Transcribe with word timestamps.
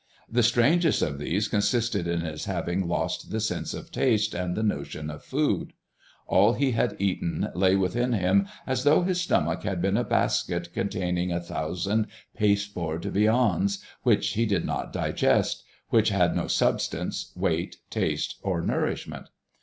The 0.27 0.41
strangest 0.41 1.03
of 1.03 1.19
these 1.19 1.47
consisted 1.47 2.07
in 2.07 2.21
his 2.21 2.45
having 2.45 2.87
lost 2.87 3.29
the 3.29 3.39
sense 3.39 3.75
of 3.75 3.91
taste 3.91 4.33
and 4.33 4.55
the 4.55 4.63
notion 4.63 5.11
of 5.11 5.23
food. 5.23 5.73
All 6.25 6.53
he 6.53 6.71
had 6.71 6.95
eaten 6.97 7.49
lay 7.53 7.75
within 7.75 8.13
him 8.13 8.47
as 8.65 8.83
though 8.83 9.03
his 9.03 9.21
stomach 9.21 9.61
had 9.61 9.79
been 9.79 9.97
a 9.97 10.03
basket 10.03 10.73
containing 10.73 11.31
a 11.31 11.39
thousand 11.39 12.07
pasteboard 12.35 13.05
viands 13.05 13.77
which 14.01 14.29
he 14.29 14.47
did 14.47 14.65
not 14.65 14.91
digest, 14.91 15.63
which 15.89 16.09
had 16.09 16.35
no 16.35 16.47
substance, 16.47 17.31
weight, 17.35 17.75
taste, 17.91 18.39
or 18.41 18.59
nourishment. 18.59 19.29